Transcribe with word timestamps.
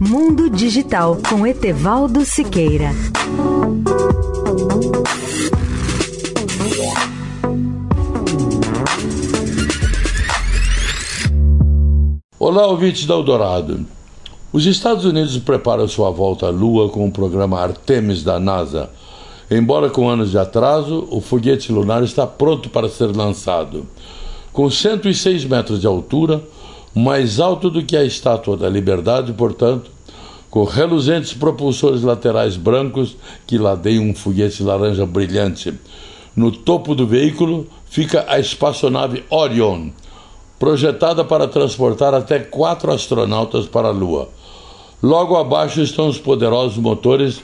Mundo 0.00 0.48
Digital 0.48 1.18
com 1.28 1.44
Etevaldo 1.44 2.24
Siqueira. 2.24 2.90
Olá, 12.38 12.68
ouvintes 12.68 13.06
da 13.06 13.14
Eldorado. 13.14 13.84
Os 14.52 14.66
Estados 14.66 15.04
Unidos 15.04 15.36
preparam 15.38 15.88
sua 15.88 16.10
volta 16.10 16.46
à 16.46 16.50
Lua 16.50 16.88
com 16.88 17.04
o 17.04 17.10
programa 17.10 17.60
Artemis 17.60 18.22
da 18.22 18.38
NASA. 18.38 18.88
Embora 19.50 19.90
com 19.90 20.08
anos 20.08 20.30
de 20.30 20.38
atraso, 20.38 21.08
o 21.10 21.20
foguete 21.20 21.72
lunar 21.72 22.04
está 22.04 22.24
pronto 22.24 22.70
para 22.70 22.88
ser 22.88 23.16
lançado. 23.16 23.84
Com 24.52 24.70
106 24.70 25.44
metros 25.44 25.80
de 25.80 25.88
altura, 25.88 26.40
mais 26.94 27.38
alto 27.38 27.70
do 27.70 27.82
que 27.82 27.96
a 27.96 28.04
Estátua 28.04 28.56
da 28.56 28.68
Liberdade, 28.68 29.32
portanto, 29.32 29.90
com 30.50 30.64
reluzentes 30.64 31.34
propulsores 31.34 32.02
laterais 32.02 32.56
brancos 32.56 33.16
que 33.46 33.58
ladeiam 33.58 34.04
um 34.04 34.14
foguete 34.14 34.62
laranja 34.62 35.04
brilhante. 35.04 35.74
No 36.34 36.50
topo 36.50 36.94
do 36.94 37.06
veículo 37.06 37.66
fica 37.86 38.24
a 38.28 38.38
espaçonave 38.38 39.24
Orion, 39.28 39.90
projetada 40.58 41.24
para 41.24 41.46
transportar 41.46 42.14
até 42.14 42.38
quatro 42.38 42.92
astronautas 42.92 43.66
para 43.66 43.88
a 43.88 43.92
Lua. 43.92 44.28
Logo 45.02 45.36
abaixo 45.36 45.80
estão 45.80 46.08
os 46.08 46.18
poderosos 46.18 46.78
motores 46.78 47.40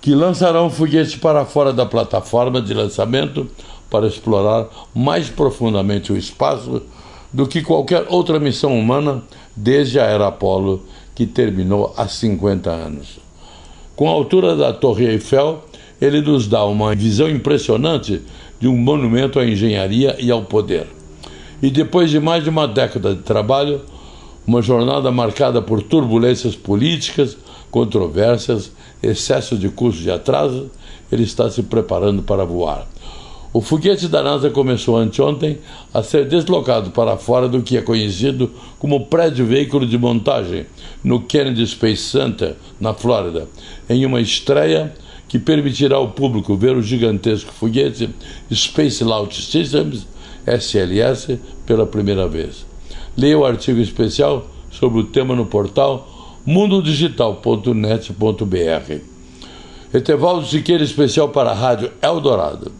que 0.00 0.14
lançarão 0.14 0.66
o 0.66 0.70
foguete 0.70 1.18
para 1.18 1.44
fora 1.44 1.72
da 1.72 1.84
plataforma 1.84 2.60
de 2.60 2.72
lançamento 2.72 3.46
para 3.90 4.06
explorar 4.06 4.66
mais 4.94 5.28
profundamente 5.28 6.12
o 6.12 6.16
espaço 6.16 6.82
do 7.32 7.46
que 7.46 7.62
qualquer 7.62 8.06
outra 8.08 8.40
missão 8.40 8.78
humana 8.78 9.22
desde 9.54 10.00
a 10.00 10.04
era 10.04 10.28
Apolo, 10.28 10.82
que 11.14 11.26
terminou 11.26 11.94
há 11.96 12.08
50 12.08 12.70
anos. 12.70 13.18
Com 13.94 14.08
a 14.08 14.12
altura 14.12 14.56
da 14.56 14.72
Torre 14.72 15.06
Eiffel, 15.06 15.64
ele 16.00 16.22
nos 16.22 16.48
dá 16.48 16.64
uma 16.64 16.94
visão 16.94 17.28
impressionante 17.28 18.22
de 18.58 18.66
um 18.66 18.76
monumento 18.76 19.38
à 19.38 19.46
engenharia 19.46 20.16
e 20.18 20.30
ao 20.30 20.42
poder. 20.42 20.86
E 21.62 21.70
depois 21.70 22.10
de 22.10 22.18
mais 22.18 22.42
de 22.42 22.48
uma 22.48 22.66
década 22.66 23.14
de 23.14 23.22
trabalho, 23.22 23.82
uma 24.46 24.62
jornada 24.62 25.12
marcada 25.12 25.60
por 25.60 25.82
turbulências 25.82 26.56
políticas, 26.56 27.36
controvérsias, 27.70 28.72
excesso 29.02 29.56
de 29.56 29.68
custo 29.68 30.02
de 30.02 30.10
atraso, 30.10 30.70
ele 31.12 31.22
está 31.22 31.50
se 31.50 31.62
preparando 31.62 32.22
para 32.22 32.44
voar. 32.44 32.86
O 33.52 33.60
foguete 33.60 34.06
da 34.06 34.22
NASA 34.22 34.48
começou 34.48 34.96
anteontem 34.96 35.58
a 35.92 36.04
ser 36.04 36.28
deslocado 36.28 36.90
para 36.90 37.16
fora 37.16 37.48
do 37.48 37.62
que 37.62 37.76
é 37.76 37.82
conhecido 37.82 38.48
como 38.78 39.06
prédio 39.06 39.44
veículo 39.44 39.84
de 39.84 39.98
montagem 39.98 40.66
no 41.02 41.22
Kennedy 41.22 41.66
Space 41.66 42.02
Center, 42.02 42.54
na 42.80 42.94
Flórida, 42.94 43.48
em 43.88 44.06
uma 44.06 44.20
estreia 44.20 44.94
que 45.26 45.36
permitirá 45.36 45.96
ao 45.96 46.10
público 46.10 46.56
ver 46.56 46.76
o 46.76 46.82
gigantesco 46.82 47.52
foguete 47.52 48.10
Space 48.52 49.02
Launch 49.02 49.42
Systems, 49.42 50.06
SLS, 50.46 51.36
pela 51.66 51.84
primeira 51.84 52.28
vez. 52.28 52.64
Leia 53.16 53.36
o 53.36 53.44
artigo 53.44 53.80
especial 53.80 54.46
sobre 54.70 55.00
o 55.00 55.04
tema 55.04 55.34
no 55.34 55.46
portal 55.46 56.38
mundodigital.net.br. 56.46 59.00
Etevaldo 59.92 60.46
Siqueira, 60.46 60.84
especial 60.84 61.30
para 61.30 61.50
a 61.50 61.54
Rádio 61.54 61.90
Eldorado. 62.00 62.79